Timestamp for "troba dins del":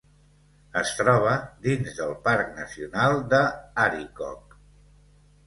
1.01-2.15